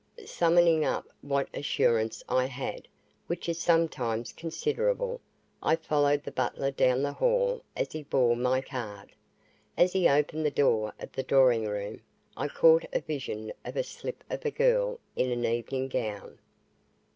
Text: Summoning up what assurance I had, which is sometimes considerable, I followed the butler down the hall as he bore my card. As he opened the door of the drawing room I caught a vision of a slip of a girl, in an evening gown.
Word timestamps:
Summoning 0.25 0.83
up 0.83 1.05
what 1.21 1.47
assurance 1.53 2.23
I 2.27 2.45
had, 2.45 2.87
which 3.27 3.47
is 3.47 3.59
sometimes 3.61 4.33
considerable, 4.33 5.21
I 5.61 5.75
followed 5.75 6.23
the 6.23 6.31
butler 6.31 6.71
down 6.71 7.03
the 7.03 7.13
hall 7.13 7.61
as 7.77 7.91
he 7.91 8.01
bore 8.01 8.35
my 8.35 8.61
card. 8.61 9.11
As 9.77 9.93
he 9.93 10.09
opened 10.09 10.43
the 10.43 10.49
door 10.49 10.91
of 10.99 11.11
the 11.11 11.21
drawing 11.21 11.67
room 11.67 12.01
I 12.35 12.47
caught 12.47 12.85
a 12.91 13.01
vision 13.01 13.53
of 13.63 13.77
a 13.77 13.83
slip 13.83 14.23
of 14.27 14.43
a 14.43 14.49
girl, 14.49 14.99
in 15.15 15.29
an 15.29 15.45
evening 15.45 15.87
gown. 15.87 16.39